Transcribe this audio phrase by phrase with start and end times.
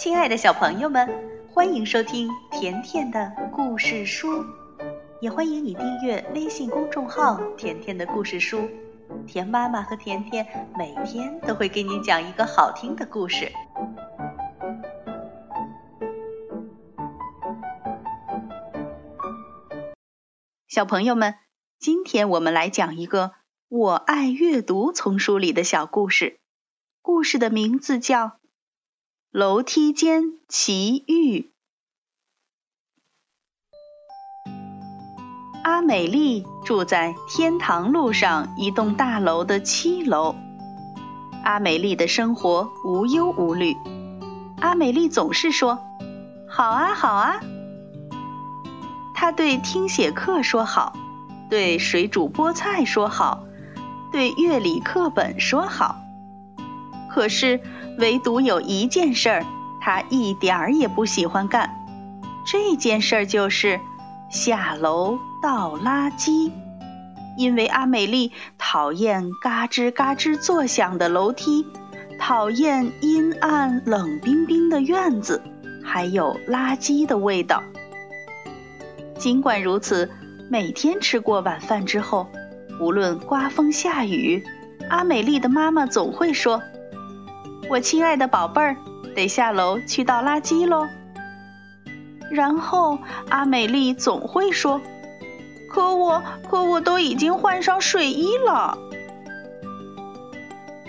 [0.00, 1.06] 亲爱的小朋友们，
[1.52, 4.42] 欢迎收听甜甜的故事书，
[5.20, 8.66] 也欢迎你订阅微信公众号“甜甜的故事书”。
[9.28, 13.52] 甜妈妈和甜甜每天都会给你讲一个好听的故事。
[20.66, 21.34] 小朋友们，
[21.78, 23.32] 今天我们来讲一个
[23.68, 26.40] “我爱阅读”丛书里的小故事，
[27.02, 28.39] 故事的名字叫。
[29.32, 31.52] 楼梯间奇遇。
[35.62, 40.34] 阿美丽住在天堂路上一栋大楼的七楼。
[41.44, 43.76] 阿美丽的生活无忧无虑。
[44.60, 45.78] 阿美丽总是说
[46.50, 47.38] ：“好啊，好啊。”
[49.14, 50.96] 她对听写课说好，
[51.48, 53.44] 对水煮菠菜说好，
[54.10, 56.00] 对乐理课本说好。
[57.12, 57.60] 可是。
[57.98, 59.44] 唯独有一件事儿，
[59.78, 61.68] 他一点儿也不喜欢干。
[62.46, 63.78] 这件事儿就是
[64.30, 66.50] 下楼倒垃圾，
[67.36, 71.66] 因为阿美丽讨厌嘎吱嘎吱作响的楼梯，
[72.18, 75.42] 讨厌阴暗冷冰冰的院子，
[75.84, 77.62] 还有垃圾的味道。
[79.18, 80.10] 尽管如此，
[80.48, 82.26] 每天吃过晚饭之后，
[82.80, 84.42] 无论刮风下雨，
[84.88, 86.62] 阿美丽的妈妈总会说。
[87.70, 88.76] 我亲爱的宝贝儿，
[89.14, 90.88] 得下楼去倒垃圾喽。
[92.28, 94.80] 然后阿美丽总会说
[95.70, 98.76] ：“可我，可我都已经换上睡衣了。”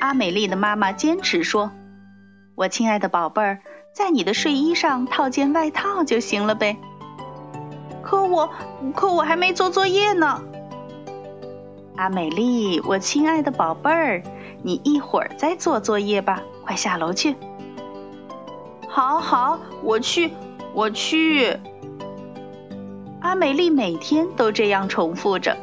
[0.00, 1.70] 阿美丽的妈妈坚持说
[2.56, 3.58] ：“我亲爱的宝贝儿，
[3.92, 6.78] 在你的睡衣上套件外套就行了呗。”
[8.02, 8.48] 可我，
[8.96, 10.42] 可我还没做作业呢。
[11.96, 14.22] 阿美丽，我亲爱的宝贝儿，
[14.62, 16.42] 你一会儿再做作业吧。
[16.70, 17.34] 快下楼去！
[18.88, 20.32] 好好，我去，
[20.72, 21.58] 我去。
[23.20, 25.56] 阿美丽每天都这样重复着。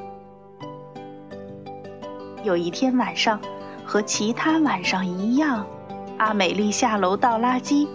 [2.44, 3.40] 有一天晚上，
[3.86, 5.66] 和其他晚上一样，
[6.18, 7.88] 阿美丽下楼倒垃圾。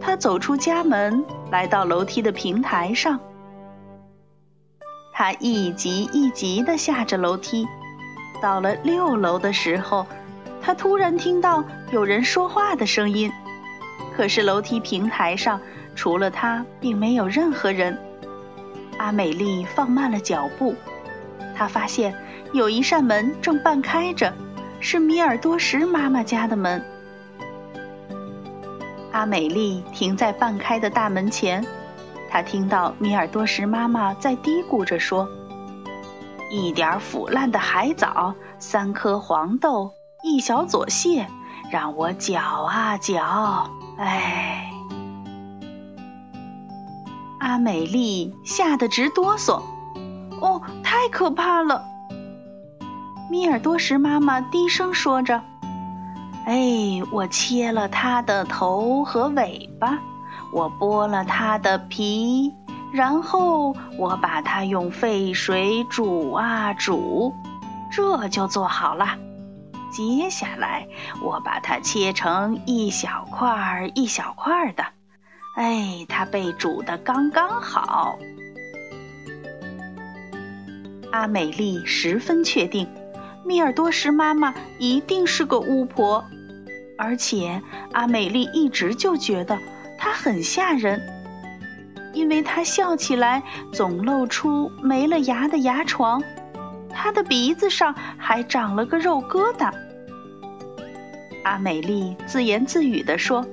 [0.00, 3.20] 她走出家门，来到楼梯的平台上。
[5.12, 7.68] 她一级一级的下着楼梯，
[8.42, 10.04] 到了六楼的时候。
[10.68, 13.32] 他突然听到有人说话的声音，
[14.14, 15.58] 可是楼梯平台上
[15.94, 17.98] 除了他，并没有任何人。
[18.98, 20.74] 阿美丽放慢了脚步，
[21.56, 22.14] 她发现
[22.52, 24.30] 有一扇门正半开着，
[24.78, 26.84] 是米尔多什妈妈家的门。
[29.12, 31.64] 阿美丽停在半开的大门前，
[32.28, 35.26] 她听到米尔多什妈妈在嘀咕着说
[36.52, 41.28] ：“一点腐烂的海藻，三颗黄豆。”一小撮蟹，
[41.70, 44.68] 让我搅啊搅，哎！
[47.38, 49.62] 阿美丽吓得直哆嗦，
[50.40, 51.84] 哦，太可怕了！
[53.30, 55.40] 米尔多什妈妈低声说着
[56.46, 60.00] ：“哎，我切了它的头和尾巴，
[60.52, 62.52] 我剥了它的皮，
[62.92, 67.32] 然后我把它用沸水煮啊煮，
[67.92, 69.06] 这就做好了。”
[69.90, 70.86] 接下来，
[71.22, 74.84] 我把它切成一小块儿一小块儿的，
[75.56, 78.18] 哎，它被煮的刚刚好。
[81.10, 82.86] 阿美丽十分确定，
[83.44, 86.22] 米尔多什妈妈一定是个巫婆，
[86.98, 87.62] 而且
[87.92, 89.58] 阿美丽一直就觉得
[89.98, 91.00] 她很吓人，
[92.12, 96.22] 因为她笑起来总露出没了牙的牙床。
[97.00, 99.72] 他的鼻子上还长了个肉疙瘩。
[101.44, 103.46] 阿美丽自言自语地说：“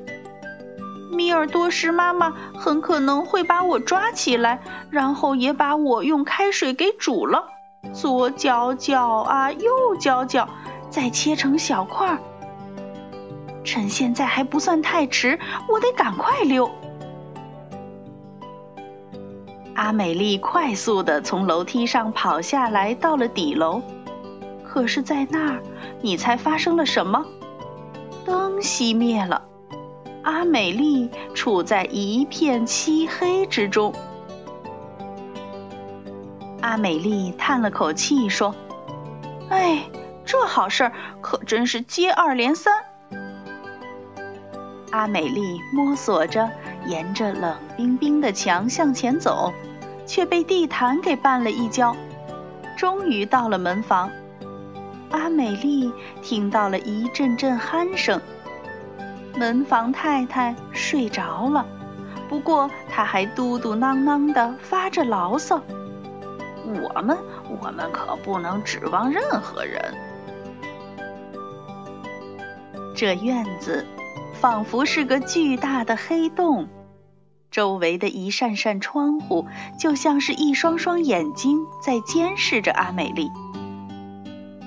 [1.16, 7.48] 米尔多什妈妈很可能会把我抓起来，然后也把我用开水给煮了，
[7.94, 10.50] 左搅搅啊，右搅搅，
[10.90, 12.18] 再切成小块儿。
[13.64, 15.40] 趁现在还不算太迟，
[15.70, 16.70] 我得赶快溜。”
[19.76, 23.82] 阿美丽快速地从楼梯上跑下来，到了底楼。
[24.64, 25.62] 可是，在那儿，
[26.02, 27.26] 你猜发生了什么？
[28.26, 29.44] 灯熄灭了，
[30.24, 33.94] 阿美丽处在一片漆黑之中。
[36.62, 38.56] 阿美丽叹了口气说
[39.52, 39.84] ：“哎，
[40.26, 40.92] 这好事儿
[41.22, 42.74] 可真是接二连三。”
[44.92, 46.50] 阿美丽摸索着。
[46.88, 49.52] 沿着冷冰冰的墙向前走，
[50.06, 51.96] 却被地毯给绊了一跤。
[52.78, 54.10] 终于到了门房，
[55.12, 55.92] 阿美丽
[56.22, 58.20] 听到了一阵阵鼾声。
[59.38, 61.66] 门房太太睡着了，
[62.30, 65.62] 不过她还嘟嘟囔囔的发着牢骚
[66.66, 67.18] ：“我们，
[67.62, 69.94] 我们可不能指望任何人。”
[72.96, 73.86] 这院子
[74.34, 76.66] 仿佛是个巨大的黑洞，
[77.56, 79.48] 周围的一扇扇窗户
[79.80, 83.32] 就像是一双双眼睛在监视着阿美丽。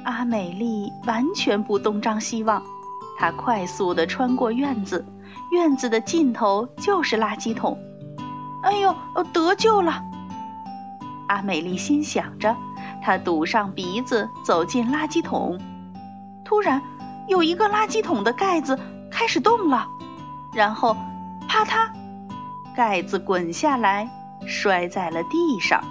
[0.05, 2.63] 阿美丽完全不东张西望。
[3.19, 5.05] 她快速地穿过院子，
[5.53, 7.79] 院子的尽头就是垃圾桶。
[8.63, 8.97] 哎呦，
[9.35, 10.03] 得救了！
[11.27, 12.57] 阿美丽心想着，
[13.03, 15.61] 她堵上鼻子走进垃圾桶。
[16.43, 16.81] 突然，
[17.29, 18.79] 有一个垃圾桶的盖子
[19.11, 19.87] 开始动了，
[20.55, 20.97] 然后，
[21.47, 21.91] 啪嗒，
[22.79, 24.09] 盖子滚下来，
[24.47, 25.83] 摔在了地上。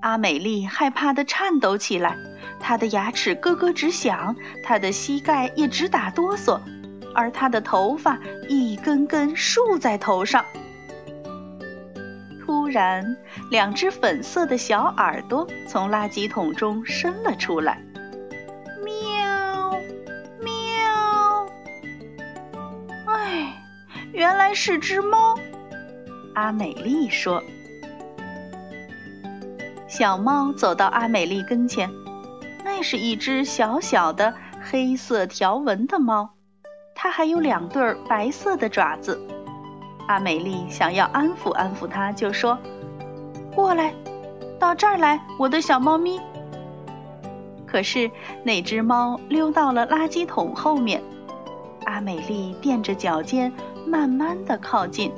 [0.00, 2.16] 阿美丽害怕的颤抖起来。
[2.58, 4.34] 她的牙齿咯咯直响，
[4.64, 6.58] 她的膝盖也直打哆嗦，
[7.14, 8.18] 而她的头发
[8.48, 10.46] 一根根竖在头上。
[12.46, 13.18] 突然，
[13.50, 17.82] 两只粉色的小耳朵从垃圾桶中伸了出来，
[24.54, 25.38] 是只猫。
[26.34, 27.42] 阿美丽说
[29.88, 31.90] ：“小猫走到阿美丽跟前。”
[32.64, 36.30] 那是一只小小的黑色条纹的猫，
[36.94, 39.20] 它还有两对白色的爪子。
[40.06, 42.58] 阿美丽想要安抚安抚它，就说
[43.54, 43.94] ：“过来，
[44.58, 46.20] 到这儿来，我的小猫咪。”
[47.66, 48.10] 可是
[48.44, 51.02] 那只猫溜到了垃圾桶后面。
[51.86, 53.52] 阿美丽垫着脚尖，
[53.86, 55.12] 慢慢的靠近。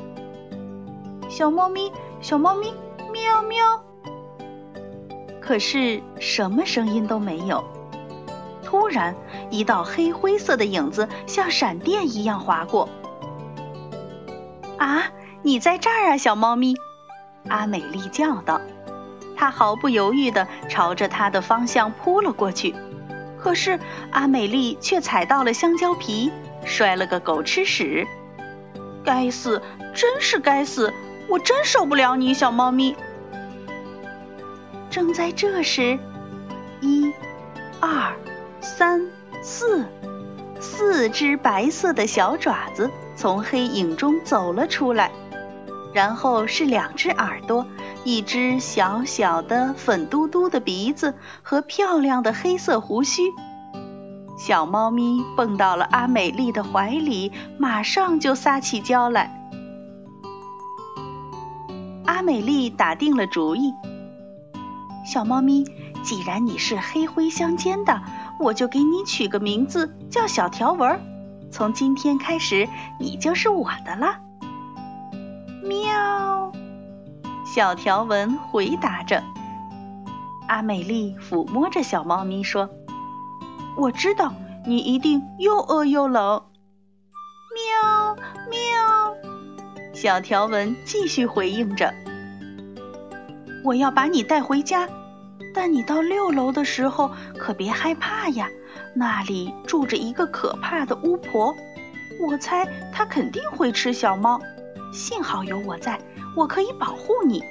[1.28, 2.72] 小猫咪，小猫咪，
[3.12, 3.82] 喵喵。
[5.40, 7.64] 可是什么声音都没有。
[8.62, 9.14] 突然，
[9.50, 12.88] 一道黑灰色的影子像闪电一样划过。
[14.78, 15.04] 啊，
[15.42, 16.74] 你在这儿啊，小猫咪！
[17.48, 18.60] 阿美丽叫道。
[19.36, 22.74] 她毫不犹豫地朝着它的方向扑了过去。
[23.38, 23.80] 可是
[24.12, 26.30] 阿美丽却踩到了香蕉皮，
[26.64, 28.06] 摔了个狗吃屎。
[29.04, 29.60] 该死，
[29.94, 30.92] 真是该死！
[31.28, 32.96] 我真受不了你，小猫咪。
[34.90, 35.98] 正在这时，
[36.80, 37.12] 一、
[37.80, 38.14] 二、
[38.60, 39.06] 三、
[39.42, 39.86] 四，
[40.60, 45.10] 四只白色的小爪子从黑影中走了出来，
[45.94, 47.66] 然后是两只耳朵，
[48.04, 53.22] 一只小小的粉嘟嘟的鼻子和漂亮的黑色胡须。
[54.44, 59.48] 小猫咪蹦到了阿美丽的怀里，马上就撒起娇来。
[62.04, 63.72] 阿美丽打定了主意。
[65.06, 65.64] 小猫咪，
[66.02, 68.02] 既然你是黑灰相间的，
[68.40, 70.98] 我就给你取个名字叫小条纹。
[71.52, 72.68] 从今天开始，
[72.98, 74.16] 你就是我的了。
[75.62, 76.50] 喵，
[77.46, 79.22] 小条纹回答着。
[80.48, 82.68] 阿美丽抚摸着小猫咪说
[83.76, 84.34] ：“我知道
[84.66, 86.42] 你一定又饿又冷。”
[87.54, 88.16] 喵
[88.50, 89.14] 喵，
[89.92, 91.92] 小条纹继续回应着。
[93.64, 94.88] 我要把你带回家，
[95.54, 98.48] 但你到六楼的时候可别害怕呀，
[98.94, 101.54] 那里住着一个可怕的巫婆，
[102.20, 104.40] 我猜她肯定会吃小猫。
[104.92, 105.98] 幸好有我在，
[106.36, 107.42] 我可以保护你。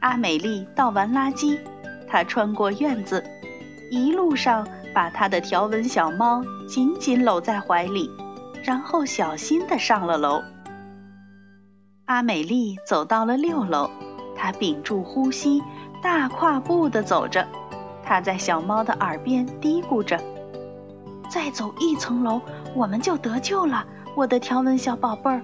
[0.00, 1.58] 阿美丽倒完垃圾，
[2.08, 3.22] 她穿过院子，
[3.90, 8.08] 一路上把他的条纹小猫紧紧搂在怀里，
[8.62, 10.40] 然后小心地上了楼。
[12.04, 13.90] 阿美丽走到了六楼，
[14.36, 15.60] 她屏住呼吸，
[16.00, 17.46] 大跨步地走着。
[18.04, 20.18] 她在小猫的耳边嘀咕着
[21.28, 22.40] ：“再走一层楼，
[22.74, 23.84] 我们就得救了，
[24.16, 25.42] 我的条纹小宝贝儿。”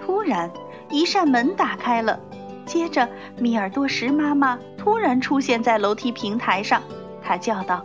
[0.00, 0.50] 突然，
[0.90, 2.18] 一扇门打开了，
[2.64, 6.80] 接着米尔多什妈妈突然出现在楼梯平台上，
[7.20, 7.84] 他叫道：“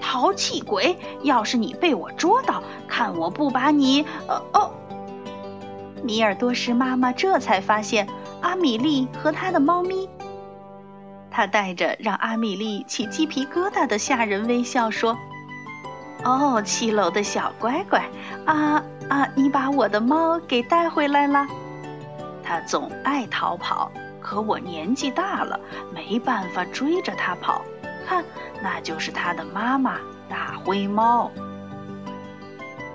[0.00, 0.96] 淘气鬼！
[1.22, 4.02] 要是你被我捉到，看我不把你……
[4.26, 4.70] 呃哦！”
[6.02, 8.08] 米尔多什妈妈这才发现
[8.40, 10.08] 阿米莉和她的猫咪。
[11.30, 15.18] 她带着让阿米莉起鸡皮疙瘩的吓人微笑说
[16.24, 18.02] ：“哦，七楼的小乖乖，
[18.46, 21.46] 啊啊，你把我的猫给带回来了。
[22.42, 23.92] 它总爱逃跑，
[24.26, 25.60] 可我年纪大了，
[25.94, 27.62] 没办法追着它跑。
[28.04, 28.24] 看，
[28.60, 31.30] 那就是它的妈妈大灰猫。”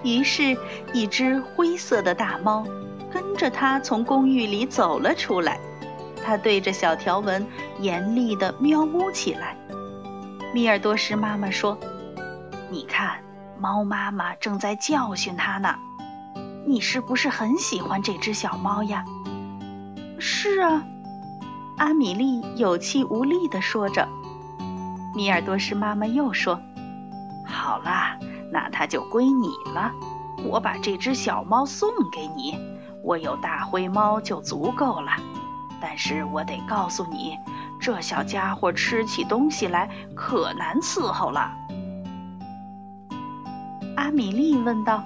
[0.04, 0.58] 于是，
[0.94, 2.66] 一只灰色的大猫。
[3.14, 5.60] 跟着它从公寓里走了出来，
[6.24, 7.46] 它对着小条纹
[7.80, 9.56] 严厉地喵呜起来。
[10.54, 11.78] 米尔多什妈妈说
[12.72, 13.20] ：“你看，
[13.60, 15.76] 猫妈妈正在教训它呢。
[16.66, 19.04] 你是不是很喜欢这只小猫呀？
[20.18, 20.82] 是啊，
[21.82, 24.08] 阿米莉有气无力地说着。
[25.16, 26.62] 米尔多什妈妈又说
[27.44, 28.20] ：“好啦，
[28.52, 29.92] 那它就归你了。
[30.48, 32.56] 我把这只小猫送给你，
[33.04, 35.14] 我有大灰猫就足够了。
[35.82, 37.36] 但是我得告诉你，
[37.80, 41.52] 这小家伙吃起东西来可难伺候了。”
[43.98, 45.04] 阿米莉问道。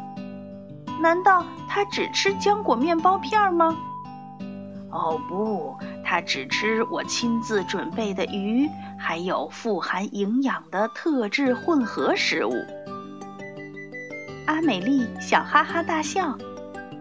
[0.99, 3.77] 难道它只吃浆果面包片吗？
[4.89, 5.77] 哦不，
[6.15, 12.53] 他只吃我亲自准备的鱼，还有富含营养的特制混合食物。
[14.47, 16.37] 阿美丽想哈哈大笑。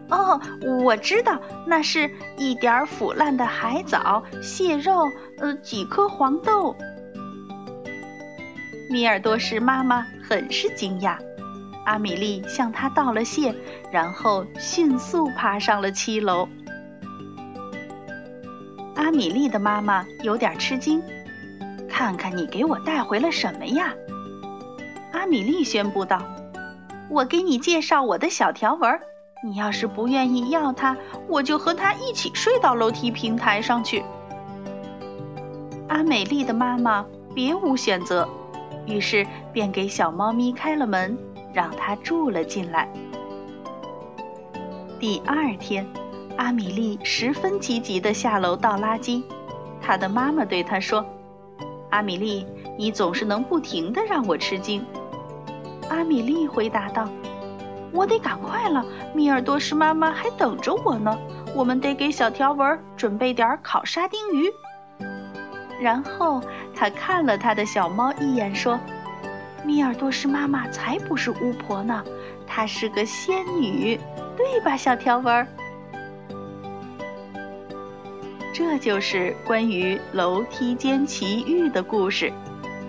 [0.09, 0.41] 哦，
[0.83, 6.75] 我知道，那是一点腐烂的海藻、蟹肉，呃，几颗黄豆。
[8.91, 11.19] 米尔多什妈妈很是惊讶。
[11.85, 13.55] 阿米丽向他道了谢，
[13.93, 16.49] 然后迅速爬上了七楼。
[19.15, 21.03] 米莉的妈妈有点吃惊
[21.89, 23.95] ：“看看你给我带回了什么呀？”
[25.13, 26.21] 阿米莉宣布道
[27.09, 29.01] ：“我给你介绍我的小条纹，
[29.43, 30.97] 你要是不愿意要它，
[31.29, 34.05] 我就和它一起睡到楼梯平台上去。”
[35.89, 38.29] 阿美丽的妈妈别无选择，
[38.87, 41.17] 于是便给小猫咪开了门。
[41.55, 42.93] 让它住了进来。
[44.99, 45.87] 第二天，
[46.37, 49.23] 阿米莉十分积极地下楼倒垃圾。
[49.81, 51.05] 她的妈妈对她说
[51.91, 54.85] ：“阿米莉，你总是能不停地让我吃惊。”
[55.91, 57.09] 阿米莉回答道
[57.93, 61.17] ：“我得赶快了，米尔多什妈妈还等着我呢。
[61.55, 64.51] 我们得给小条纹准备点烤沙丁鱼。”
[65.81, 66.41] 然后
[66.75, 68.79] 他看了他的小猫一眼，说。
[69.65, 72.05] 米尔多什妈妈才不是巫婆呢，
[72.47, 73.99] 她是个仙女，
[74.37, 75.47] 对吧，小条纹？
[78.55, 82.33] 这就是关于楼梯间奇遇的故事。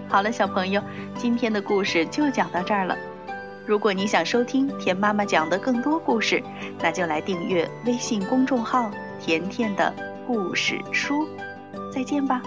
[0.07, 0.79] 好了，小朋友，
[1.17, 2.95] 今天的故事就讲到这儿了。
[3.65, 6.39] 如果你想收听田妈妈讲的更多故事，
[6.79, 9.91] 那就来订阅微信公众号“甜甜的
[10.27, 11.27] 故事书”。
[11.91, 12.43] 再见吧。